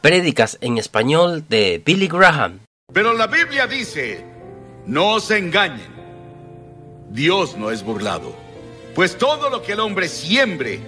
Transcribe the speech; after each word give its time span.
Prédicas 0.00 0.58
en 0.60 0.78
español 0.78 1.44
de 1.48 1.82
Billy 1.84 2.06
Graham. 2.06 2.60
Pero 2.92 3.14
la 3.14 3.26
Biblia 3.26 3.66
dice, 3.66 4.24
no 4.86 5.18
se 5.18 5.38
engañen. 5.38 5.92
Dios 7.10 7.56
no 7.56 7.72
es 7.72 7.82
burlado. 7.82 8.32
Pues 8.94 9.18
todo 9.18 9.50
lo 9.50 9.60
que 9.60 9.72
el 9.72 9.80
hombre 9.80 10.06
siembre, 10.06 10.78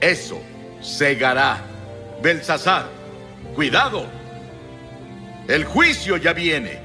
eso 0.00 0.40
segará. 0.80 1.64
Belsasar, 2.20 2.88
cuidado. 3.54 4.06
El 5.46 5.64
juicio 5.64 6.16
ya 6.16 6.32
viene. 6.32 6.80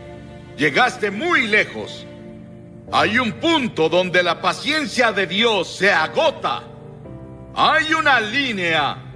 Llegaste 0.55 1.09
muy 1.09 1.47
lejos. 1.47 2.05
Hay 2.91 3.17
un 3.17 3.31
punto 3.33 3.89
donde 3.89 4.21
la 4.21 4.39
paciencia 4.39 5.11
de 5.11 5.25
Dios 5.25 5.75
se 5.75 5.91
agota. 5.91 6.61
Hay 7.55 7.95
una 7.95 8.19
línea 8.19 9.12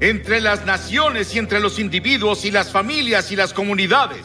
entre 0.00 0.40
las 0.40 0.64
naciones 0.64 1.34
y 1.34 1.38
entre 1.38 1.60
los 1.60 1.78
individuos 1.78 2.44
y 2.46 2.50
las 2.50 2.70
familias 2.70 3.30
y 3.30 3.36
las 3.36 3.52
comunidades. 3.52 4.24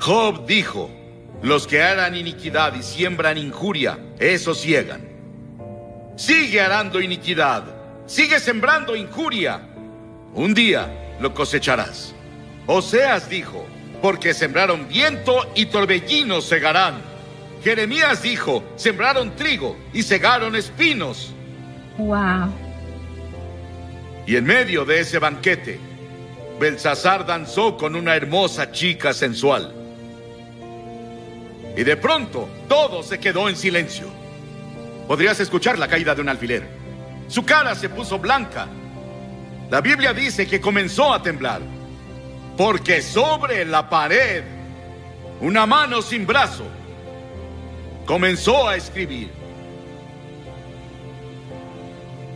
Job 0.00 0.44
dijo, 0.46 0.90
los 1.42 1.68
que 1.68 1.80
harán 1.80 2.16
iniquidad 2.16 2.74
y 2.74 2.82
siembran 2.82 3.38
injuria, 3.38 3.98
esos 4.18 4.60
ciegan. 4.60 5.08
Sigue 6.16 6.60
arando 6.60 7.00
iniquidad, 7.00 7.64
sigue 8.06 8.40
sembrando 8.40 8.96
injuria. 8.96 9.60
Un 10.34 10.52
día 10.52 11.16
lo 11.20 11.32
cosecharás. 11.32 12.14
Oseas 12.66 13.28
dijo, 13.28 13.64
porque 14.00 14.34
sembraron 14.34 14.88
viento 14.88 15.48
y 15.54 15.66
torbellinos 15.66 16.44
segarán. 16.44 17.00
Jeremías 17.62 18.22
dijo, 18.22 18.64
sembraron 18.74 19.36
trigo 19.36 19.76
y 19.92 20.02
segaron 20.02 20.56
espinos. 20.56 21.32
Wow. 21.96 22.71
Y 24.26 24.36
en 24.36 24.44
medio 24.44 24.84
de 24.84 25.00
ese 25.00 25.18
banquete, 25.18 25.80
Belsasar 26.60 27.26
danzó 27.26 27.76
con 27.76 27.96
una 27.96 28.14
hermosa 28.14 28.70
chica 28.70 29.12
sensual. 29.12 29.74
Y 31.76 31.82
de 31.82 31.96
pronto, 31.96 32.48
todo 32.68 33.02
se 33.02 33.18
quedó 33.18 33.48
en 33.48 33.56
silencio. 33.56 34.06
Podrías 35.08 35.40
escuchar 35.40 35.78
la 35.78 35.88
caída 35.88 36.14
de 36.14 36.20
un 36.20 36.28
alfiler. 36.28 36.66
Su 37.28 37.44
cara 37.44 37.74
se 37.74 37.88
puso 37.88 38.18
blanca. 38.18 38.68
La 39.70 39.80
Biblia 39.80 40.12
dice 40.12 40.46
que 40.46 40.60
comenzó 40.60 41.12
a 41.12 41.22
temblar. 41.22 41.62
Porque 42.56 43.00
sobre 43.00 43.64
la 43.64 43.88
pared, 43.88 44.44
una 45.40 45.66
mano 45.66 46.02
sin 46.02 46.26
brazo 46.26 46.64
comenzó 48.06 48.68
a 48.68 48.76
escribir. 48.76 49.30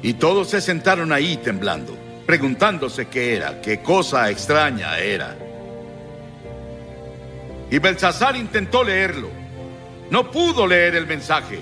Y 0.03 0.15
todos 0.15 0.51
se 0.51 0.61
sentaron 0.61 1.13
ahí 1.13 1.37
temblando, 1.39 1.97
preguntándose 2.27 3.07
qué 3.07 3.37
era, 3.37 3.61
qué 3.61 3.81
cosa 3.81 4.31
extraña 4.31 4.99
era. 4.99 5.37
Y 7.71 7.79
Belsasar 7.79 8.37
intentó 8.37 8.85
leerlo. 8.85 9.29
No 10.11 10.31
pudo 10.31 10.67
leer 10.67 10.95
el 10.95 11.07
mensaje. 11.07 11.61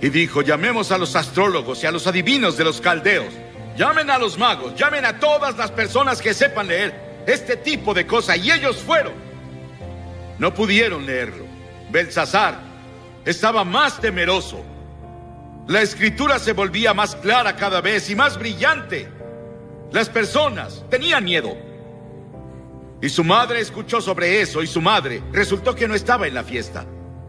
Y 0.00 0.08
dijo, 0.08 0.42
llamemos 0.42 0.90
a 0.92 0.98
los 0.98 1.16
astrólogos 1.16 1.82
y 1.82 1.86
a 1.86 1.90
los 1.90 2.06
adivinos 2.06 2.56
de 2.56 2.64
los 2.64 2.80
caldeos. 2.80 3.32
Llamen 3.76 4.08
a 4.10 4.18
los 4.18 4.38
magos, 4.38 4.74
llamen 4.76 5.04
a 5.04 5.18
todas 5.18 5.56
las 5.56 5.70
personas 5.70 6.22
que 6.22 6.32
sepan 6.32 6.68
leer 6.68 6.94
este 7.26 7.56
tipo 7.56 7.92
de 7.92 8.06
cosas. 8.06 8.38
Y 8.38 8.50
ellos 8.50 8.76
fueron. 8.76 9.12
No 10.38 10.54
pudieron 10.54 11.06
leerlo. 11.06 11.44
Belsasar 11.90 12.58
estaba 13.24 13.64
más 13.64 14.00
temeroso. 14.00 14.62
La 15.66 15.80
escritura 15.80 16.38
se 16.38 16.52
volvía 16.52 16.92
más 16.92 17.16
clara 17.16 17.56
cada 17.56 17.80
vez 17.80 18.10
y 18.10 18.14
más 18.14 18.38
brillante. 18.38 19.08
Las 19.92 20.08
personas 20.08 20.84
tenían 20.90 21.24
miedo. 21.24 21.56
Y 23.00 23.08
su 23.08 23.24
madre 23.24 23.60
escuchó 23.60 24.00
sobre 24.00 24.40
eso 24.40 24.62
y 24.62 24.66
su 24.66 24.80
madre 24.80 25.22
resultó 25.32 25.74
que 25.74 25.88
no 25.88 25.94
estaba 25.94 26.26
en 26.26 26.34
la 26.34 26.44
fiesta. 26.44 26.84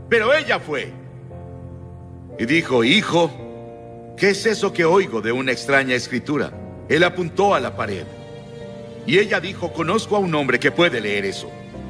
Pero 0.10 0.34
ella 0.34 0.60
fue. 0.60 0.92
Y 2.38 2.46
dijo, 2.46 2.84
hijo, 2.84 3.32
¿qué 4.18 4.32
es 4.32 4.46
eso 4.46 4.74
que 4.74 4.86
oigo 4.86 5.22
de 5.22 5.32
una 5.32 5.52
extraña 5.52 5.96
escritura? 5.96 6.52
Él 6.90 7.04
apuntó 7.04 7.56
a 7.56 7.60
la 7.60 7.76
pared. 7.76 8.06
Y 9.08 9.20
ella 9.20 9.40
dijo, 9.40 9.72
conozco 9.72 10.16
a 10.16 10.20
un 10.20 10.34
hombre 10.36 10.60
que 10.60 10.72
puede 10.72 11.00
leer 11.00 11.26
eso. 11.26 11.50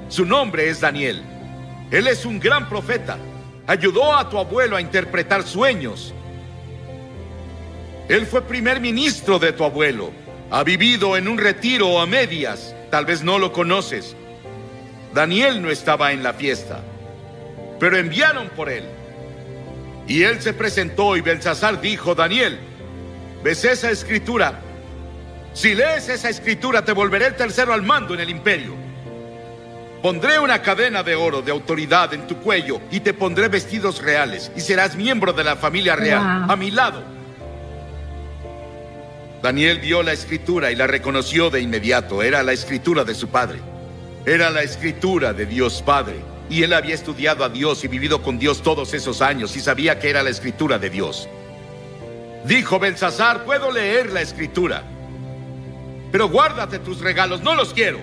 Su 0.09 0.25
nombre 0.25 0.69
es 0.69 0.81
Daniel. 0.81 1.23
Él 1.91 2.07
es 2.07 2.25
un 2.25 2.39
gran 2.39 2.69
profeta. 2.69 3.17
Ayudó 3.67 4.15
a 4.15 4.29
tu 4.29 4.37
abuelo 4.37 4.75
a 4.75 4.81
interpretar 4.81 5.43
sueños. 5.43 6.13
Él 8.07 8.27
fue 8.27 8.43
primer 8.43 8.79
ministro 8.79 9.39
de 9.39 9.51
tu 9.53 9.63
abuelo. 9.63 10.11
Ha 10.51 10.63
vivido 10.63 11.17
en 11.17 11.27
un 11.27 11.37
retiro 11.37 11.99
a 11.99 12.05
medias. 12.05 12.75
Tal 12.91 13.05
vez 13.05 13.23
no 13.23 13.39
lo 13.39 13.51
conoces. 13.51 14.15
Daniel 15.13 15.61
no 15.61 15.71
estaba 15.71 16.11
en 16.11 16.21
la 16.21 16.33
fiesta, 16.33 16.81
pero 17.79 17.97
enviaron 17.97 18.49
por 18.49 18.69
él. 18.69 18.83
Y 20.07 20.23
él 20.23 20.41
se 20.41 20.53
presentó 20.53 21.15
y 21.15 21.21
Belsasar 21.21 21.81
dijo, 21.81 22.13
Daniel, 22.13 22.59
¿ves 23.41 23.63
esa 23.63 23.89
escritura? 23.89 24.59
Si 25.53 25.73
lees 25.73 26.09
esa 26.09 26.29
escritura 26.29 26.83
te 26.83 26.91
volveré 26.91 27.27
el 27.27 27.35
tercero 27.35 27.73
al 27.73 27.81
mando 27.81 28.13
en 28.13 28.19
el 28.19 28.29
imperio. 28.29 28.84
Pondré 30.01 30.38
una 30.39 30.61
cadena 30.61 31.01
de 31.01 31.16
oro 31.16 31.41
de 31.41 31.51
autoridad 31.51 32.13
en 32.13 32.28
tu 32.28 32.38
cuello 32.38 32.79
y 32.91 33.00
te 33.00 33.13
pondré 33.13 33.47
vestidos 33.47 34.01
reales 34.03 34.51
y 34.56 34.61
serás 34.61 34.95
miembro 34.95 35.33
de 35.33 35.44
la 35.44 35.56
familia 35.56 35.95
real 35.95 36.41
Wow. 36.44 36.51
a 36.51 36.56
mi 36.56 36.69
lado. 36.72 37.01
Daniel 39.41 39.79
vio 39.79 40.01
la 40.03 40.11
escritura 40.13 40.72
y 40.72 40.75
la 40.75 40.88
reconoció 40.88 41.50
de 41.50 41.61
inmediato. 41.61 42.23
Era 42.23 42.41
la 42.44 42.53
escritura 42.53 43.03
de 43.03 43.13
su 43.16 43.29
padre. 43.29 43.59
Era 44.25 44.50
la 44.50 44.63
escritura 44.63 45.34
de 45.34 45.45
Dios 45.45 45.84
Padre. 45.84 46.16
Y 46.50 46.63
él 46.63 46.73
había 46.73 46.95
estudiado 46.95 47.44
a 47.44 47.50
Dios 47.50 47.84
y 47.84 47.88
vivido 47.88 48.22
con 48.23 48.39
Dios 48.39 48.61
todos 48.63 48.94
esos 48.94 49.22
años 49.22 49.55
y 49.55 49.59
sabía 49.59 50.00
que 50.00 50.09
era 50.09 50.23
la 50.23 50.29
escritura 50.31 50.79
de 50.79 50.89
Dios. 50.89 51.28
Dijo 52.45 52.79
Belsasar, 52.79 53.44
puedo 53.44 53.72
leer 53.72 54.11
la 54.11 54.22
escritura. 54.22 54.84
Pero 56.11 56.29
guárdate 56.29 56.79
tus 56.79 57.01
regalos, 57.01 57.41
no 57.41 57.53
los 57.55 57.73
quiero. 57.73 58.00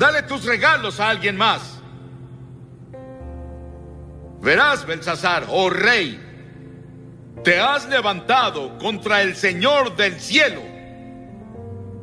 Dale 0.00 0.22
tus 0.22 0.46
regalos 0.46 0.98
a 0.98 1.10
alguien 1.10 1.36
más. 1.36 1.60
Verás, 4.40 4.86
Belsasar, 4.86 5.44
oh 5.50 5.68
rey, 5.68 6.18
te 7.44 7.60
has 7.60 7.86
levantado 7.86 8.78
contra 8.78 9.20
el 9.20 9.36
Señor 9.36 9.94
del 9.96 10.18
cielo. 10.18 10.62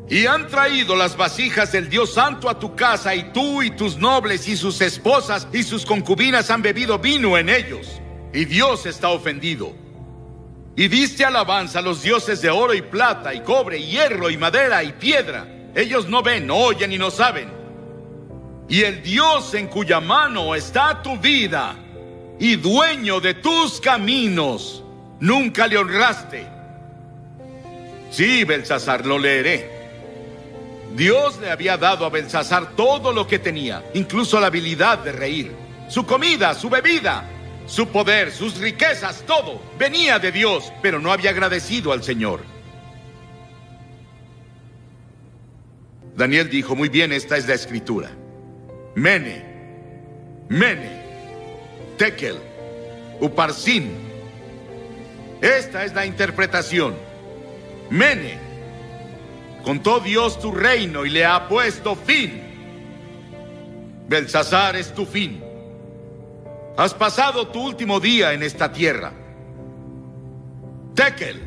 Y 0.07 0.27
han 0.27 0.47
traído 0.47 0.95
las 0.95 1.17
vasijas 1.17 1.71
del 1.71 1.89
Dios 1.89 2.13
Santo 2.13 2.51
a 2.51 2.59
tu 2.59 2.75
casa 2.75 3.15
y 3.15 3.33
tú 3.33 3.63
y 3.63 3.71
tus 3.71 3.97
nobles 3.97 4.47
y 4.47 4.55
sus 4.55 4.79
esposas 4.81 5.47
y 5.51 5.63
sus 5.63 5.83
concubinas 5.83 6.51
han 6.51 6.61
bebido 6.61 6.99
vino 6.99 7.35
en 7.35 7.49
ellos. 7.49 7.99
Y 8.31 8.45
Dios 8.45 8.85
está 8.85 9.09
ofendido. 9.09 9.73
Y 10.75 10.87
diste 10.87 11.25
alabanza 11.25 11.79
a 11.79 11.81
los 11.81 12.03
dioses 12.03 12.43
de 12.43 12.51
oro 12.51 12.75
y 12.75 12.83
plata 12.83 13.33
y 13.33 13.39
cobre 13.39 13.79
y 13.79 13.87
hierro 13.87 14.29
y 14.29 14.37
madera 14.37 14.83
y 14.83 14.91
piedra. 14.91 15.47
Ellos 15.73 16.07
no 16.07 16.21
ven, 16.21 16.51
oyen 16.51 16.93
y 16.93 16.99
no 16.99 17.09
saben. 17.09 17.56
Y 18.69 18.81
el 18.81 19.01
Dios 19.01 19.53
en 19.53 19.67
cuya 19.67 19.99
mano 19.99 20.53
está 20.53 21.01
tu 21.01 21.17
vida 21.17 21.75
y 22.39 22.55
dueño 22.57 23.19
de 23.19 23.35
tus 23.35 23.79
caminos, 23.79 24.83
nunca 25.19 25.67
le 25.67 25.77
honraste. 25.77 26.45
Sí, 28.11 28.43
Belsasar, 28.43 29.05
lo 29.05 29.17
leeré. 29.17 29.77
Dios 30.95 31.39
le 31.39 31.49
había 31.49 31.77
dado 31.77 32.05
a 32.05 32.09
Belsasar 32.09 32.75
todo 32.75 33.11
lo 33.13 33.27
que 33.27 33.39
tenía, 33.39 33.83
incluso 33.93 34.39
la 34.39 34.47
habilidad 34.47 34.99
de 34.99 35.11
reír. 35.11 35.51
Su 35.87 36.05
comida, 36.05 36.53
su 36.53 36.69
bebida, 36.69 37.23
su 37.65 37.87
poder, 37.87 38.31
sus 38.31 38.57
riquezas, 38.57 39.23
todo 39.25 39.61
venía 39.77 40.19
de 40.19 40.31
Dios, 40.31 40.71
pero 40.81 40.99
no 40.99 41.11
había 41.11 41.29
agradecido 41.29 41.91
al 41.91 42.03
Señor. 42.03 42.41
Daniel 46.15 46.49
dijo, 46.49 46.75
muy 46.75 46.89
bien, 46.89 47.13
esta 47.13 47.37
es 47.37 47.47
la 47.47 47.53
escritura. 47.53 48.09
Mene, 48.97 49.45
Mene, 50.49 51.03
Tekel, 51.99 52.35
Uparsin. 53.21 53.91
Esta 55.39 55.85
es 55.85 55.93
la 55.93 56.03
interpretación. 56.03 56.95
Mene, 57.91 58.39
contó 59.63 59.99
Dios 59.99 60.39
tu 60.39 60.51
reino 60.51 61.05
y 61.05 61.11
le 61.11 61.25
ha 61.27 61.47
puesto 61.47 61.95
fin. 61.95 62.41
Belsasar 64.07 64.75
es 64.75 64.91
tu 64.95 65.05
fin. 65.05 65.43
Has 66.75 66.95
pasado 66.95 67.49
tu 67.49 67.67
último 67.67 67.99
día 67.99 68.33
en 68.33 68.41
esta 68.41 68.71
tierra. 68.71 69.13
Tekel, 70.95 71.39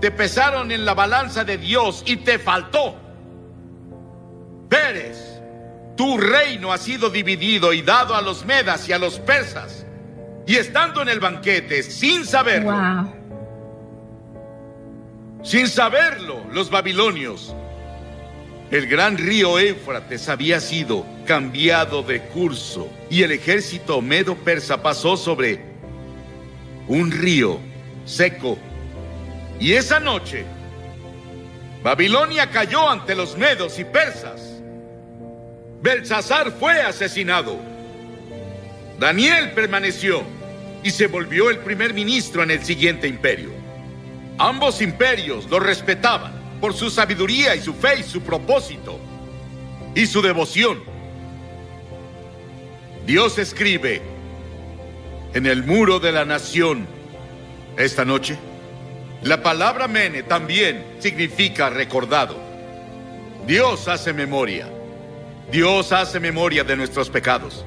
te 0.00 0.10
pesaron 0.10 0.72
en 0.72 0.86
la 0.86 0.94
balanza 0.94 1.44
de 1.44 1.58
Dios 1.58 2.02
y 2.06 2.16
te 2.16 2.38
faltó. 2.38 2.96
Pérez, 4.70 5.33
tu 5.96 6.18
reino 6.18 6.72
ha 6.72 6.78
sido 6.78 7.10
dividido 7.10 7.72
y 7.72 7.82
dado 7.82 8.14
a 8.14 8.22
los 8.22 8.44
medas 8.44 8.88
y 8.88 8.92
a 8.92 8.98
los 8.98 9.18
persas. 9.20 9.86
Y 10.46 10.56
estando 10.56 11.02
en 11.02 11.08
el 11.08 11.20
banquete, 11.20 11.82
sin 11.82 12.24
saberlo, 12.24 12.72
Wow. 12.72 13.24
Sin 15.42 15.68
saberlo, 15.68 16.42
los 16.52 16.70
babilonios, 16.70 17.54
el 18.70 18.86
gran 18.86 19.18
río 19.18 19.58
Éufrates 19.58 20.28
había 20.30 20.58
sido 20.58 21.04
cambiado 21.26 22.02
de 22.02 22.22
curso 22.22 22.88
y 23.10 23.22
el 23.22 23.32
ejército 23.32 24.00
medo-persa 24.00 24.82
pasó 24.82 25.18
sobre 25.18 25.60
un 26.88 27.10
río 27.10 27.60
seco. 28.06 28.58
Y 29.60 29.74
esa 29.74 30.00
noche, 30.00 30.46
Babilonia 31.82 32.50
cayó 32.50 32.88
ante 32.88 33.14
los 33.14 33.36
medos 33.36 33.78
y 33.78 33.84
persas. 33.84 34.53
Belsasar 35.84 36.50
fue 36.50 36.80
asesinado. 36.80 37.58
Daniel 38.98 39.52
permaneció 39.52 40.22
y 40.82 40.90
se 40.90 41.08
volvió 41.08 41.50
el 41.50 41.58
primer 41.58 41.92
ministro 41.92 42.42
en 42.42 42.52
el 42.52 42.64
siguiente 42.64 43.06
imperio. 43.06 43.50
Ambos 44.38 44.80
imperios 44.80 45.44
lo 45.50 45.60
respetaban 45.60 46.32
por 46.58 46.72
su 46.72 46.88
sabiduría 46.88 47.54
y 47.54 47.60
su 47.60 47.74
fe 47.74 48.00
y 48.00 48.02
su 48.02 48.22
propósito 48.22 48.98
y 49.94 50.06
su 50.06 50.22
devoción. 50.22 50.82
Dios 53.04 53.36
escribe 53.36 54.00
en 55.34 55.44
el 55.44 55.64
muro 55.64 56.00
de 56.00 56.12
la 56.12 56.24
nación 56.24 56.86
esta 57.76 58.06
noche. 58.06 58.38
La 59.22 59.42
palabra 59.42 59.86
mene 59.86 60.22
también 60.22 60.82
significa 60.98 61.68
recordado. 61.68 62.38
Dios 63.46 63.86
hace 63.86 64.14
memoria. 64.14 64.73
Dios 65.50 65.92
hace 65.92 66.20
memoria 66.20 66.64
de 66.64 66.76
nuestros 66.76 67.10
pecados. 67.10 67.64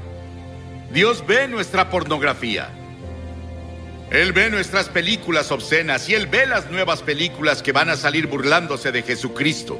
Dios 0.91 1.25
ve 1.25 1.47
nuestra 1.47 1.89
pornografía. 1.89 2.69
Él 4.09 4.31
ve 4.31 4.49
nuestras 4.49 4.87
películas 4.89 5.51
obscenas 5.51 6.07
y 6.09 6.15
Él 6.15 6.27
ve 6.27 6.45
las 6.45 6.69
nuevas 6.71 7.01
películas 7.01 7.61
que 7.61 7.71
van 7.71 7.89
a 7.89 7.97
salir 7.97 8.27
burlándose 8.27 8.91
de 8.91 9.03
Jesucristo. 9.03 9.79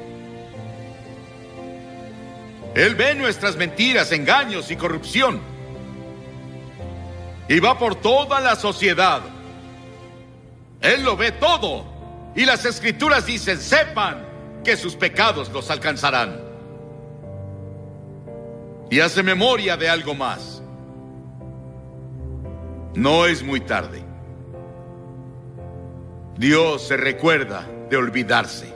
Él 2.76 2.96
ve 2.96 3.16
nuestras 3.16 3.56
mentiras, 3.56 4.12
engaños 4.12 4.70
y 4.70 4.76
corrupción. 4.76 5.40
Y 7.50 7.60
va 7.60 7.80
por 7.80 7.96
toda 7.96 8.42
la 8.42 8.56
sociedad 8.56 9.22
él 10.82 11.04
lo 11.04 11.18
ve 11.18 11.32
todo. 11.32 11.86
Y 12.36 12.46
las 12.46 12.66
escrituras 12.66 13.26
dicen, 13.26 13.60
sepan 13.60 14.26
que 14.64 14.78
sus 14.78 14.96
pecados 14.96 15.50
los 15.52 15.70
alcanzarán. 15.72 16.47
Y 18.90 19.00
hace 19.00 19.22
memoria 19.24 19.76
de 19.76 19.90
algo 19.90 20.14
más. 20.16 20.62
No 22.96 23.26
es 23.26 23.44
muy 23.44 23.62
tarde. 23.62 24.04
Dios 26.38 26.88
se 26.88 26.98
recuerda 26.98 27.68
de 27.90 27.98
olvidarse. 27.98 28.74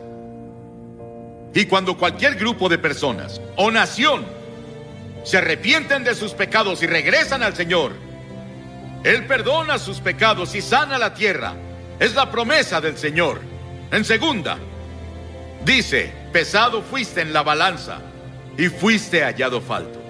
Y 1.54 1.66
cuando 1.66 1.98
cualquier 1.98 2.36
grupo 2.36 2.70
de 2.70 2.78
personas 2.78 3.42
o 3.56 3.72
nación 3.72 4.26
se 5.24 5.38
arrepienten 5.38 6.04
de 6.04 6.16
sus 6.16 6.34
pecados 6.34 6.82
y 6.82 6.88
regresan 6.88 7.44
al 7.44 7.56
Señor, 7.56 7.94
Él 9.04 9.26
perdona 9.28 9.78
sus 9.80 10.00
pecados 10.00 10.56
y 10.56 10.62
sana 10.62 10.98
la 10.98 11.14
tierra 11.14 11.54
es 12.00 12.16
la 12.16 12.32
promesa 12.32 12.82
del 12.82 12.98
Señor. 12.98 13.42
En 13.92 14.04
segunda, 14.04 14.58
dice, 15.64 16.12
pesado 16.34 16.82
fuiste 16.82 17.22
en 17.22 17.32
la 17.32 17.44
balanza 17.44 18.00
y 18.58 18.70
fuiste 18.70 19.22
hallado 19.22 19.62
falto. 19.62 20.01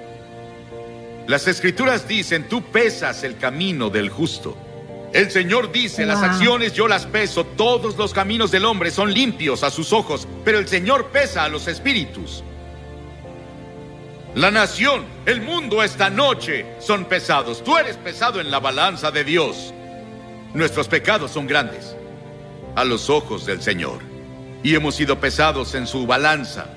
Las 1.27 1.47
escrituras 1.47 2.07
dicen, 2.07 2.50
tú 2.50 2.63
pesas 2.63 3.23
el 3.23 3.38
camino 3.38 3.89
del 3.89 4.09
justo. 4.09 4.57
El 5.13 5.29
Señor 5.29 5.71
dice, 5.71 6.06
las 6.06 6.23
acciones 6.23 6.73
yo 6.73 6.88
las 6.88 7.06
peso, 7.06 7.45
todos 7.45 7.97
los 7.97 8.13
caminos 8.13 8.50
del 8.50 8.65
hombre 8.65 8.91
son 8.91 9.13
limpios 9.13 9.63
a 9.63 9.69
sus 9.69 9.91
ojos, 9.91 10.27
pero 10.45 10.57
el 10.57 10.68
Señor 10.68 11.07
pesa 11.07 11.44
a 11.44 11.50
los 11.50 11.68
espíritus. 11.68 12.44
La 14.35 14.50
nación, 14.50 15.03
el 15.25 15.41
mundo 15.41 15.83
esta 15.83 16.09
noche 16.09 16.65
son 16.79 17.03
pesados. 17.03 17.62
Tú 17.62 17.77
eres 17.77 17.97
pesado 17.97 18.39
en 18.39 18.50
la 18.50 18.62
balanza 18.62 19.12
de 19.12 19.25
Dios. 19.25 19.74
Nuestros 20.53 20.88
pecados 20.88 21.31
son 21.31 21.47
grandes 21.47 21.97
a 22.75 22.85
los 22.85 23.09
ojos 23.09 23.45
del 23.45 23.62
Señor 23.62 24.00
y 24.63 24.75
hemos 24.75 24.95
sido 24.95 25.19
pesados 25.19 25.75
en 25.75 25.85
su 25.85 26.07
balanza. 26.07 26.67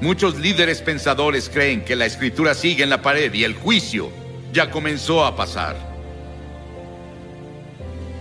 Muchos 0.00 0.38
líderes 0.38 0.82
pensadores 0.82 1.48
creen 1.48 1.84
que 1.84 1.96
la 1.96 2.06
escritura 2.06 2.54
sigue 2.54 2.82
en 2.82 2.90
la 2.90 3.00
pared 3.00 3.32
y 3.32 3.44
el 3.44 3.54
juicio 3.54 4.10
ya 4.52 4.70
comenzó 4.70 5.24
a 5.24 5.36
pasar. 5.36 5.76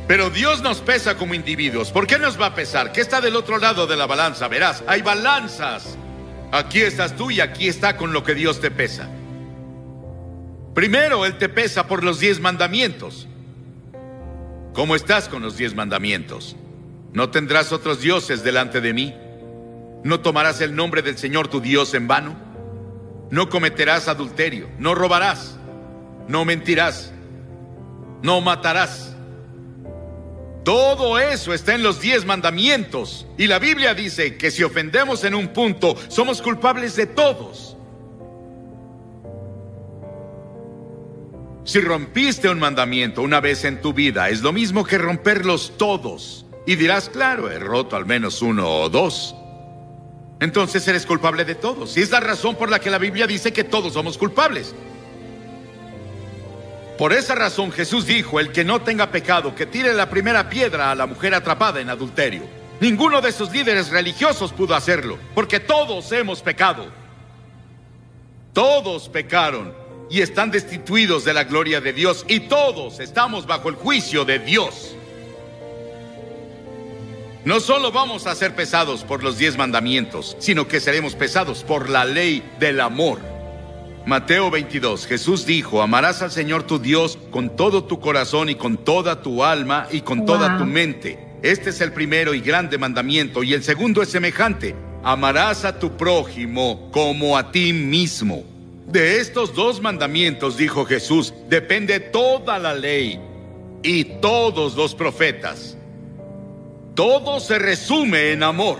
Pero 0.07 0.29
Dios 0.29 0.61
nos 0.61 0.79
pesa 0.79 1.15
como 1.15 1.33
individuos. 1.33 1.91
¿Por 1.91 2.07
qué 2.07 2.19
nos 2.19 2.39
va 2.39 2.47
a 2.47 2.55
pesar? 2.55 2.91
¿Qué 2.91 3.01
está 3.01 3.21
del 3.21 3.35
otro 3.35 3.57
lado 3.57 3.87
de 3.87 3.95
la 3.95 4.05
balanza? 4.05 4.47
Verás, 4.47 4.83
hay 4.87 5.01
balanzas. 5.01 5.97
Aquí 6.51 6.81
estás 6.81 7.15
tú 7.15 7.31
y 7.31 7.41
aquí 7.41 7.67
está 7.67 7.97
con 7.97 8.13
lo 8.13 8.23
que 8.23 8.35
Dios 8.35 8.61
te 8.61 8.71
pesa. 8.71 9.09
Primero, 10.75 11.25
Él 11.25 11.37
te 11.37 11.49
pesa 11.49 11.87
por 11.87 12.03
los 12.03 12.19
diez 12.19 12.39
mandamientos. 12.39 13.27
¿Cómo 14.73 14.95
estás 14.95 15.27
con 15.27 15.41
los 15.41 15.57
diez 15.57 15.73
mandamientos? 15.73 16.55
No 17.13 17.29
tendrás 17.29 17.71
otros 17.71 18.01
dioses 18.01 18.43
delante 18.43 18.81
de 18.81 18.93
mí. 18.93 19.15
No 20.05 20.19
tomarás 20.19 20.61
el 20.61 20.75
nombre 20.75 21.01
del 21.01 21.17
Señor 21.17 21.47
tu 21.47 21.59
Dios 21.59 21.95
en 21.95 22.07
vano. 22.07 22.35
No 23.31 23.49
cometerás 23.49 24.07
adulterio. 24.07 24.69
No 24.77 24.93
robarás. 24.93 25.57
No 26.27 26.45
mentirás. 26.45 27.11
No 28.21 28.39
matarás. 28.39 29.15
Todo 30.63 31.17
eso 31.17 31.55
está 31.55 31.73
en 31.73 31.81
los 31.81 32.01
diez 32.01 32.23
mandamientos. 32.23 33.25
Y 33.39 33.47
la 33.47 33.57
Biblia 33.57 33.95
dice 33.95 34.37
que 34.37 34.51
si 34.51 34.61
ofendemos 34.61 35.23
en 35.23 35.33
un 35.33 35.47
punto, 35.47 35.95
somos 36.07 36.39
culpables 36.39 36.95
de 36.95 37.07
todos. 37.07 37.75
Si 41.63 41.81
rompiste 41.81 42.47
un 42.47 42.59
mandamiento 42.59 43.23
una 43.23 43.41
vez 43.41 43.65
en 43.65 43.81
tu 43.81 43.91
vida, 43.91 44.29
es 44.29 44.43
lo 44.43 44.53
mismo 44.53 44.83
que 44.83 44.99
romperlos 44.99 45.73
todos. 45.77 46.45
Y 46.67 46.75
dirás, 46.75 47.09
claro, 47.09 47.49
he 47.49 47.57
roto 47.57 47.95
al 47.95 48.05
menos 48.05 48.43
uno 48.43 48.69
o 48.69 48.87
dos. 48.87 49.35
Entonces 50.45 50.87
eres 50.87 51.07
culpable 51.07 51.43
de 51.43 51.55
todos. 51.55 51.97
Y 51.97 52.01
es 52.01 52.11
la 52.11 52.19
razón 52.19 52.55
por 52.55 52.69
la 52.69 52.79
que 52.79 52.91
la 52.91 52.99
Biblia 52.99 53.25
dice 53.25 53.51
que 53.51 53.63
todos 53.63 53.93
somos 53.93 54.15
culpables. 54.15 54.75
Por 56.99 57.13
esa 57.13 57.33
razón 57.33 57.71
Jesús 57.71 58.05
dijo, 58.05 58.39
el 58.39 58.51
que 58.51 58.63
no 58.63 58.79
tenga 58.81 59.09
pecado, 59.09 59.55
que 59.55 59.65
tire 59.65 59.91
la 59.91 60.07
primera 60.07 60.47
piedra 60.47 60.91
a 60.91 60.95
la 60.95 61.07
mujer 61.07 61.33
atrapada 61.33 61.81
en 61.81 61.89
adulterio. 61.89 62.43
Ninguno 62.79 63.21
de 63.21 63.29
esos 63.29 63.51
líderes 63.51 63.89
religiosos 63.89 64.53
pudo 64.53 64.75
hacerlo, 64.75 65.17
porque 65.33 65.59
todos 65.59 66.11
hemos 66.11 66.43
pecado. 66.43 66.85
Todos 68.53 69.09
pecaron 69.09 69.73
y 70.11 70.21
están 70.21 70.51
destituidos 70.51 71.25
de 71.25 71.33
la 71.33 71.45
gloria 71.45 71.81
de 71.81 71.91
Dios 71.91 72.23
y 72.27 72.41
todos 72.41 72.99
estamos 72.99 73.47
bajo 73.47 73.69
el 73.69 73.75
juicio 73.75 74.25
de 74.25 74.37
Dios. 74.37 74.95
No 77.45 77.59
solo 77.59 77.91
vamos 77.91 78.25
a 78.25 78.33
ser 78.33 78.55
pesados 78.55 79.03
por 79.03 79.23
los 79.23 79.37
diez 79.37 79.55
mandamientos, 79.55 80.35
sino 80.39 80.67
que 80.67 80.79
seremos 80.79 81.13
pesados 81.13 81.63
por 81.63 81.91
la 81.91 82.03
ley 82.03 82.41
del 82.59 82.81
amor. 82.81 83.19
Mateo 84.07 84.49
22, 84.49 85.05
Jesús 85.05 85.45
dijo, 85.45 85.83
amarás 85.83 86.23
al 86.23 86.31
Señor 86.31 86.63
tu 86.63 86.79
Dios 86.79 87.19
con 87.29 87.55
todo 87.55 87.83
tu 87.83 87.99
corazón 87.99 88.49
y 88.49 88.55
con 88.55 88.77
toda 88.77 89.21
tu 89.21 89.43
alma 89.43 89.87
y 89.91 90.01
con 90.01 90.25
toda 90.25 90.57
tu 90.57 90.65
mente. 90.65 91.19
Este 91.43 91.69
es 91.69 91.81
el 91.81 91.93
primero 91.93 92.33
y 92.33 92.41
grande 92.41 92.79
mandamiento 92.79 93.43
y 93.43 93.53
el 93.53 93.63
segundo 93.63 94.01
es 94.01 94.09
semejante, 94.09 94.73
amarás 95.03 95.65
a 95.65 95.77
tu 95.77 95.95
prójimo 95.95 96.89
como 96.91 97.37
a 97.37 97.51
ti 97.51 97.73
mismo. 97.73 98.43
De 98.87 99.19
estos 99.19 99.53
dos 99.53 99.83
mandamientos, 99.83 100.57
dijo 100.57 100.83
Jesús, 100.83 101.31
depende 101.47 101.99
toda 101.99 102.57
la 102.57 102.73
ley 102.73 103.19
y 103.83 104.03
todos 104.19 104.75
los 104.75 104.95
profetas. 104.95 105.74
Todo 106.95 107.39
se 107.39 107.59
resume 107.59 108.31
en 108.31 108.41
amor. 108.41 108.79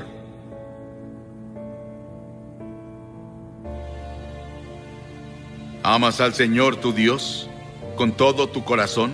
¿Amas 5.84 6.20
al 6.20 6.34
Señor 6.34 6.78
tu 6.78 6.94
Dios 6.94 7.48
con 7.96 8.12
todo 8.12 8.50
tu 8.50 8.64
corazón, 8.64 9.14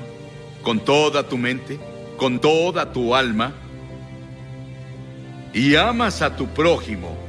con 0.63 0.79
toda 0.79 1.27
tu 1.27 1.38
mente, 1.38 1.79
con 2.15 2.39
toda 2.39 2.93
tu 2.93 3.13
alma? 3.13 3.53
¿Y 5.53 5.75
amas 5.75 6.22
a 6.22 6.36
tu 6.38 6.48
prójimo 6.48 7.22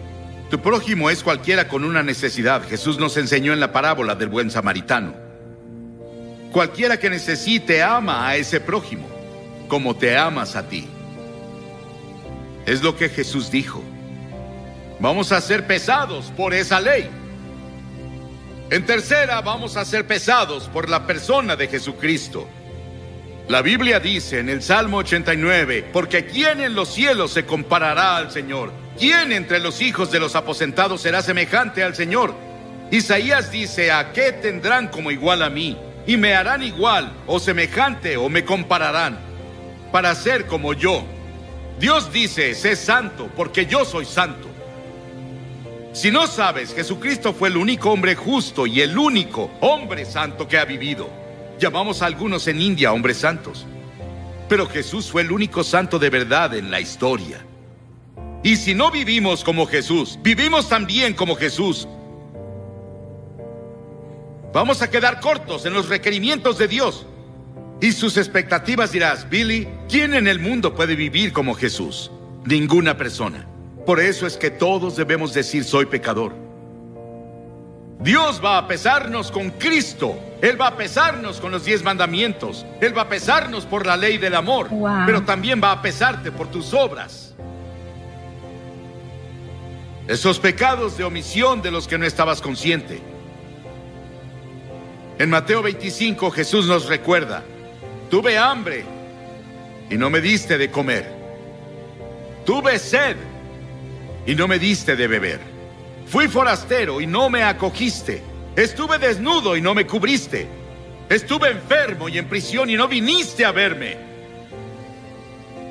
tu 0.52 0.60
prójimo 0.60 1.08
es 1.08 1.22
cualquiera 1.22 1.66
con 1.66 1.82
una 1.82 2.02
necesidad. 2.02 2.62
Jesús 2.68 2.98
nos 2.98 3.16
enseñó 3.16 3.54
en 3.54 3.60
la 3.60 3.72
parábola 3.72 4.16
del 4.16 4.28
buen 4.28 4.50
samaritano. 4.50 5.14
Cualquiera 6.52 6.98
que 6.98 7.08
necesite 7.08 7.82
ama 7.82 8.28
a 8.28 8.36
ese 8.36 8.60
prójimo, 8.60 9.08
como 9.66 9.96
te 9.96 10.14
amas 10.14 10.54
a 10.54 10.68
ti. 10.68 10.86
Es 12.66 12.82
lo 12.82 12.96
que 12.96 13.08
Jesús 13.08 13.50
dijo. 13.50 13.82
Vamos 15.00 15.32
a 15.32 15.40
ser 15.40 15.66
pesados 15.66 16.32
por 16.36 16.54
esa 16.54 16.80
ley. 16.80 17.10
En 18.70 18.86
tercera, 18.86 19.40
vamos 19.40 19.76
a 19.76 19.84
ser 19.84 20.06
pesados 20.06 20.68
por 20.68 20.88
la 20.88 21.06
persona 21.06 21.56
de 21.56 21.68
Jesucristo. 21.68 22.48
La 23.48 23.60
Biblia 23.60 23.98
dice 23.98 24.38
en 24.38 24.48
el 24.48 24.62
Salmo 24.62 24.98
89, 24.98 25.90
porque 25.92 26.24
¿quién 26.24 26.60
en 26.60 26.74
los 26.74 26.88
cielos 26.88 27.32
se 27.32 27.44
comparará 27.44 28.16
al 28.16 28.30
Señor? 28.30 28.72
¿Quién 28.98 29.32
entre 29.32 29.58
los 29.58 29.82
hijos 29.82 30.10
de 30.12 30.20
los 30.20 30.36
aposentados 30.36 31.02
será 31.02 31.20
semejante 31.20 31.82
al 31.82 31.94
Señor? 31.94 32.34
Isaías 32.90 33.50
dice, 33.50 33.90
¿a 33.90 34.12
qué 34.12 34.32
tendrán 34.32 34.88
como 34.88 35.10
igual 35.10 35.42
a 35.42 35.50
mí? 35.50 35.76
Y 36.06 36.16
me 36.16 36.34
harán 36.34 36.62
igual 36.62 37.12
o 37.26 37.40
semejante 37.40 38.16
o 38.16 38.28
me 38.28 38.44
compararán 38.44 39.18
para 39.90 40.14
ser 40.14 40.46
como 40.46 40.72
yo. 40.72 41.04
Dios 41.82 42.12
dice, 42.12 42.54
sé 42.54 42.76
santo 42.76 43.28
porque 43.34 43.66
yo 43.66 43.84
soy 43.84 44.04
santo. 44.04 44.46
Si 45.92 46.12
no 46.12 46.28
sabes, 46.28 46.72
Jesucristo 46.72 47.34
fue 47.34 47.48
el 47.48 47.56
único 47.56 47.90
hombre 47.90 48.14
justo 48.14 48.68
y 48.68 48.80
el 48.82 48.96
único 48.96 49.50
hombre 49.60 50.04
santo 50.04 50.46
que 50.46 50.58
ha 50.58 50.64
vivido. 50.64 51.10
Llamamos 51.58 52.00
a 52.00 52.06
algunos 52.06 52.46
en 52.46 52.62
India 52.62 52.92
hombres 52.92 53.16
santos. 53.16 53.66
Pero 54.48 54.68
Jesús 54.68 55.10
fue 55.10 55.22
el 55.22 55.32
único 55.32 55.64
santo 55.64 55.98
de 55.98 56.08
verdad 56.08 56.54
en 56.54 56.70
la 56.70 56.78
historia. 56.78 57.44
Y 58.44 58.54
si 58.54 58.76
no 58.76 58.92
vivimos 58.92 59.42
como 59.42 59.66
Jesús, 59.66 60.20
vivimos 60.22 60.68
también 60.68 61.14
como 61.14 61.34
Jesús. 61.34 61.88
Vamos 64.52 64.82
a 64.82 64.88
quedar 64.88 65.18
cortos 65.18 65.66
en 65.66 65.72
los 65.72 65.88
requerimientos 65.88 66.58
de 66.58 66.68
Dios. 66.68 67.06
Y 67.82 67.90
sus 67.90 68.16
expectativas 68.16 68.92
dirás, 68.92 69.28
Billy, 69.28 69.66
¿quién 69.88 70.14
en 70.14 70.28
el 70.28 70.38
mundo 70.38 70.72
puede 70.72 70.94
vivir 70.94 71.32
como 71.32 71.52
Jesús? 71.52 72.12
Ninguna 72.44 72.96
persona. 72.96 73.44
Por 73.84 73.98
eso 73.98 74.24
es 74.24 74.36
que 74.36 74.50
todos 74.50 74.94
debemos 74.94 75.34
decir 75.34 75.64
soy 75.64 75.86
pecador. 75.86 76.32
Dios 77.98 78.40
va 78.42 78.58
a 78.58 78.68
pesarnos 78.68 79.32
con 79.32 79.50
Cristo. 79.50 80.16
Él 80.40 80.60
va 80.60 80.68
a 80.68 80.76
pesarnos 80.76 81.40
con 81.40 81.50
los 81.50 81.64
diez 81.64 81.82
mandamientos. 81.82 82.64
Él 82.80 82.96
va 82.96 83.02
a 83.02 83.08
pesarnos 83.08 83.66
por 83.66 83.84
la 83.84 83.96
ley 83.96 84.16
del 84.16 84.36
amor. 84.36 84.68
Pero 85.04 85.24
también 85.24 85.60
va 85.60 85.72
a 85.72 85.82
pesarte 85.82 86.30
por 86.30 86.52
tus 86.52 86.72
obras. 86.72 87.34
Esos 90.06 90.38
pecados 90.38 90.96
de 90.96 91.02
omisión 91.02 91.62
de 91.62 91.72
los 91.72 91.88
que 91.88 91.98
no 91.98 92.06
estabas 92.06 92.40
consciente. 92.40 93.00
En 95.18 95.30
Mateo 95.30 95.62
25 95.62 96.30
Jesús 96.30 96.66
nos 96.68 96.86
recuerda, 96.86 97.42
tuve 98.12 98.36
hambre 98.36 98.84
y 99.88 99.96
no 99.96 100.10
me 100.10 100.20
diste 100.20 100.58
de 100.58 100.70
comer. 100.70 101.10
Tuve 102.44 102.78
sed 102.78 103.16
y 104.26 104.34
no 104.34 104.46
me 104.46 104.58
diste 104.58 104.96
de 104.96 105.06
beber. 105.06 105.40
Fui 106.04 106.28
forastero 106.28 107.00
y 107.00 107.06
no 107.06 107.30
me 107.30 107.42
acogiste. 107.42 108.20
Estuve 108.54 108.98
desnudo 108.98 109.56
y 109.56 109.62
no 109.62 109.74
me 109.74 109.86
cubriste. 109.86 110.46
Estuve 111.08 111.52
enfermo 111.52 112.06
y 112.10 112.18
en 112.18 112.28
prisión 112.28 112.68
y 112.68 112.74
no 112.74 112.86
viniste 112.86 113.46
a 113.46 113.50
verme. 113.50 113.96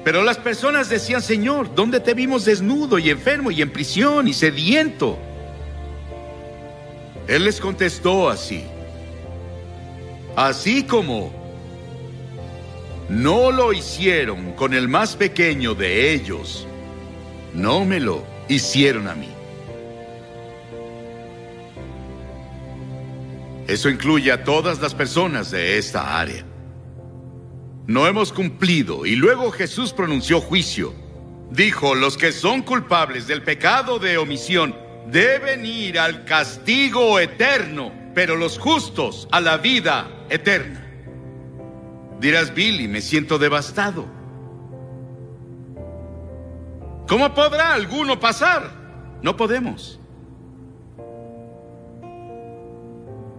Pero 0.04 0.24
las 0.24 0.38
personas 0.38 0.90
decían, 0.90 1.22
Señor, 1.22 1.76
¿dónde 1.76 2.00
te 2.00 2.16
vimos 2.16 2.44
desnudo 2.44 2.98
y 2.98 3.12
enfermo 3.12 3.52
y 3.52 3.62
en 3.62 3.70
prisión 3.70 4.28
y 4.28 4.34
sediento? 4.34 5.20
Él 7.28 7.44
les 7.44 7.62
contestó 7.62 8.32
así. 8.32 8.64
Así 10.36 10.82
como 10.82 11.41
no 13.12 13.52
lo 13.52 13.74
hicieron 13.74 14.54
con 14.54 14.74
el 14.74 14.88
más 14.88 15.18
pequeño 15.18 15.76
de 15.76 16.14
ellos, 16.14 16.66
no 17.54 17.84
me 17.84 18.00
lo 18.00 18.26
hicieron 18.48 19.10
a 19.10 19.16
mí. 19.16 19.28
Eso 23.68 23.90
incluye 23.90 24.32
a 24.32 24.46
todas 24.46 24.80
las 24.82 24.96
personas 24.96 25.52
de 25.52 25.78
esta 25.78 26.22
área. 26.22 26.46
No 27.86 28.08
hemos 28.08 28.32
cumplido 28.32 29.06
y 29.06 29.18
luego 29.18 29.52
Jesús 29.52 29.92
pronunció 29.92 30.40
juicio. 30.40 30.94
Dijo, 31.52 31.96
los 31.96 32.16
que 32.18 32.32
son 32.32 32.62
culpables 32.62 33.28
del 33.28 33.44
pecado 33.44 34.00
de 34.00 34.18
omisión 34.18 34.74
deben 35.08 35.66
ir 35.66 36.00
al 36.00 36.24
castigo 36.24 37.20
eterno, 37.20 37.92
pero 38.16 38.38
los 38.38 38.58
justos 38.58 39.28
a 39.34 39.42
la 39.42 39.58
vida 39.58 40.08
eterna. 40.30 40.91
Dirás, 42.22 42.54
Billy, 42.54 42.88
me 42.88 43.02
siento 43.02 43.40
devastado. 43.40 44.06
¿Cómo 47.08 47.34
podrá 47.34 47.74
alguno 47.74 48.20
pasar? 48.20 48.72
No 49.24 49.36
podemos. 49.36 50.00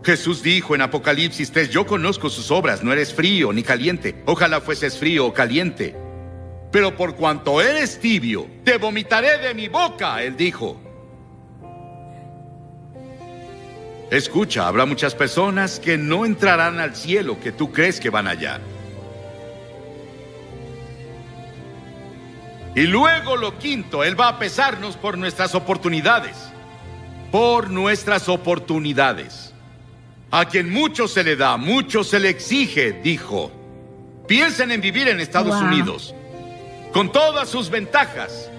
Jesús 0.03 0.43
dijo 0.43 0.75
en 0.75 0.83
Apocalipsis 0.83 1.53
3, 1.53 1.71
yo 1.71 1.87
conozco 1.87 2.29
sus 2.29 2.51
obras, 2.51 2.83
no 2.83 2.93
eres 2.93 3.15
frío 3.15 3.53
ni 3.53 3.63
caliente, 3.63 4.21
ojalá 4.27 4.61
fueses 4.61 4.99
frío 4.99 5.27
o 5.27 5.33
caliente. 5.33 5.95
Pero 6.73 6.97
por 6.97 7.15
cuanto 7.15 7.63
eres 7.63 8.01
tibio, 8.01 8.49
te 8.65 8.79
vomitaré 8.79 9.39
de 9.39 9.55
mi 9.55 9.69
boca, 9.69 10.21
él 10.25 10.37
dijo. 10.37 10.81
Escucha, 14.11 14.67
habrá 14.67 14.87
muchas 14.87 15.15
personas 15.15 15.79
que 15.79 15.97
no 15.97 16.27
entrarán 16.27 16.81
al 16.81 16.97
cielo 16.97 17.39
que 17.39 17.53
tú 17.53 17.71
crees 17.71 18.01
que 18.01 18.11
van 18.11 18.27
allá. 18.27 18.61
Y 22.75 22.83
luego 22.83 23.37
lo 23.37 23.59
quinto, 23.59 24.03
Él 24.03 24.19
va 24.19 24.29
a 24.29 24.39
pesarnos 24.39 24.97
por 24.97 25.19
nuestras 25.19 25.55
oportunidades. 25.55 26.37
Por 27.31 27.71
nuestras 27.71 28.29
oportunidades. 28.29 29.53
A 30.31 30.47
quien 30.47 30.71
mucho 30.71 31.09
se 31.09 31.23
le 31.23 31.37
da, 31.37 31.59
mucho 31.59 32.03
se 32.03 32.19
le 32.19 32.31
exige, 32.31 32.93
dijo. 32.93 33.53
Piensen 34.27 34.71
en 34.71 34.81
vivir 34.81 35.09
en 35.09 35.21
Estados 35.21 35.61
Unidos, 35.61 36.15
con 36.93 37.13
todas 37.13 37.51
sus 37.51 37.69
ventajas. 37.69 38.51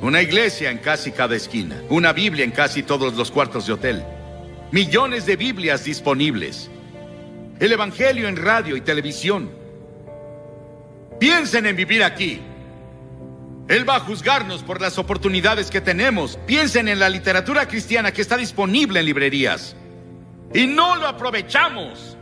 Una 0.00 0.22
iglesia 0.22 0.70
en 0.70 0.78
casi 0.78 1.10
cada 1.10 1.34
esquina, 1.34 1.82
una 1.88 2.12
Biblia 2.12 2.44
en 2.44 2.52
casi 2.52 2.84
todos 2.84 3.14
los 3.14 3.32
cuartos 3.32 3.66
de 3.66 3.72
hotel, 3.72 4.04
millones 4.70 5.26
de 5.26 5.34
Biblias 5.34 5.82
disponibles, 5.82 6.70
el 7.58 7.72
Evangelio 7.72 8.28
en 8.28 8.36
radio 8.36 8.76
y 8.76 8.80
televisión. 8.80 9.57
Piensen 11.18 11.66
en 11.66 11.76
vivir 11.76 12.04
aquí, 12.04 12.40
él 13.68 13.86
va 13.86 13.96
a 13.96 14.00
juzgarnos 14.00 14.62
por 14.62 14.80
las 14.80 14.96
oportunidades 14.96 15.70
que 15.70 15.82
tenemos. 15.82 16.38
Piensen 16.46 16.88
en 16.88 16.98
la 16.98 17.10
literatura 17.10 17.68
cristiana 17.68 18.12
que 18.12 18.22
está 18.22 18.38
disponible 18.38 19.00
en 19.00 19.06
librerías. 19.06 19.76
Y 20.54 20.66
no 20.66 20.96
lo 20.96 21.06
aprovechamos. 21.06 22.16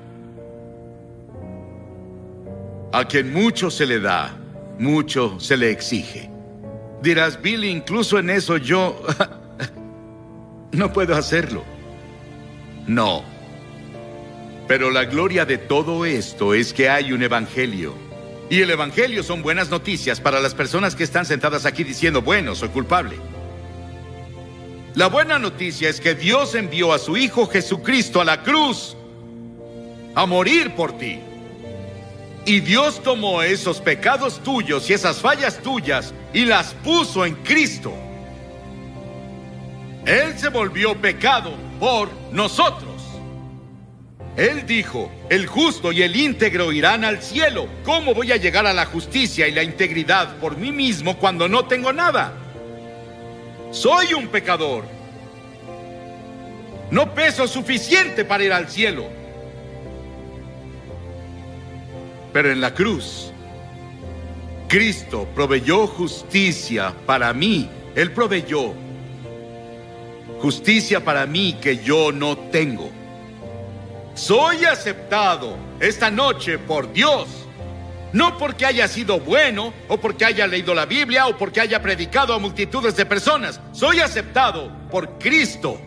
A 2.93 3.05
quien 3.05 3.33
mucho 3.33 3.71
se 3.71 3.87
le 3.87 4.01
da, 4.01 4.37
mucho 4.81 5.39
se 5.39 5.57
le 5.57 5.71
exige. 5.71 6.29
Dirás, 7.01 7.41
Billy, 7.41 7.69
incluso 7.69 8.19
en 8.19 8.31
eso 8.31 8.57
yo 8.57 9.01
no 10.73 10.93
puedo 10.93 11.15
hacerlo. 11.15 11.63
No. 12.89 13.23
Pero 14.67 14.91
la 14.91 15.05
gloria 15.05 15.45
de 15.45 15.59
todo 15.59 16.05
esto 16.05 16.55
es 16.55 16.73
que 16.73 16.89
hay 16.89 17.13
un 17.13 17.23
evangelio 17.23 18.06
y 18.49 18.61
el 18.61 18.71
Evangelio 18.71 19.23
son 19.23 19.43
buenas 19.43 19.71
noticias 19.71 20.21
para 20.21 20.41
las 20.41 20.55
personas 20.55 20.95
que 20.95 21.05
están 21.05 21.27
sentadas 21.27 21.67
aquí 21.67 21.83
diciendo, 21.83 22.23
bueno, 22.23 22.55
soy 22.55 22.69
culpable. 22.69 23.17
La 24.95 25.09
buena 25.09 25.39
noticia 25.39 25.89
es 25.89 26.01
que 26.01 26.15
Dios 26.15 26.55
envió 26.55 26.93
a 26.93 26.99
su 26.99 27.17
Hijo 27.17 27.47
Jesucristo 27.47 28.21
a 28.21 28.25
la 28.25 28.43
cruz 28.43 28.97
a 30.15 30.25
morir 30.27 30.75
por 30.75 30.97
ti. 30.97 31.21
Y 32.47 32.61
Dios 32.61 33.03
tomó 33.03 33.43
esos 33.43 33.81
pecados 33.81 34.41
tuyos 34.43 34.89
y 34.89 34.95
esas 34.95 35.21
fallas 35.21 35.59
tuyas 35.59 36.15
y 36.33 36.45
las 36.45 36.73
puso 36.73 37.27
en 37.27 37.35
Cristo. 37.35 37.93
Él 40.07 40.39
se 40.39 40.49
volvió 40.49 40.97
pecado 40.97 41.53
por 41.81 42.09
nosotros. 42.31 42.96
Él 44.37 44.67
dijo, 44.67 45.11
el 45.31 45.47
justo 45.47 45.93
y 45.93 46.03
el 46.03 46.15
íntegro 46.15 46.71
irán 46.71 47.05
al 47.05 47.23
cielo. 47.23 47.69
¿Cómo 47.85 48.15
voy 48.15 48.33
a 48.33 48.37
llegar 48.37 48.67
a 48.67 48.75
la 48.75 48.85
justicia 48.85 49.49
y 49.49 49.53
la 49.53 49.63
integridad 49.63 50.37
por 50.37 50.59
mí 50.59 50.71
mismo 50.71 51.17
cuando 51.17 51.49
no 51.49 51.65
tengo 51.65 51.91
nada? 51.93 52.35
Soy 53.71 54.13
un 54.13 54.29
pecador. 54.29 54.85
No 56.91 57.15
peso 57.15 57.49
suficiente 57.49 58.27
para 58.27 58.45
ir 58.45 58.53
al 58.53 58.69
cielo. 58.69 59.07
Pero 62.33 62.53
en 62.53 62.61
la 62.61 62.75
cruz, 62.75 63.33
Cristo 64.69 65.27
proveyó 65.35 65.87
justicia 65.87 66.93
para 67.07 67.33
mí. 67.33 67.71
Él 67.95 68.13
proveyó 68.13 68.75
justicia 70.41 71.03
para 71.03 71.25
mí 71.25 71.57
que 71.59 71.79
yo 71.79 72.13
no 72.13 72.37
tengo. 72.37 72.91
Soy 74.17 74.65
aceptado 74.65 75.59
esta 75.79 76.11
noche 76.11 76.59
por 76.59 76.91
Dios. 76.91 77.29
No 78.15 78.39
porque 78.39 78.65
haya 78.65 78.89
sido 78.89 79.21
bueno, 79.21 79.75
o 79.89 79.99
porque 79.99 80.25
haya 80.25 80.47
leído 80.47 80.75
la 80.75 80.87
Biblia, 80.87 81.27
o 81.27 81.37
porque 81.37 81.61
haya 81.61 81.83
predicado 81.83 82.33
a 82.33 82.39
multitudes 82.39 82.97
de 82.97 83.05
personas. 83.05 83.61
Soy 83.73 84.01
aceptado 84.01 84.73
por 84.91 85.19
Cristo. 85.19 85.79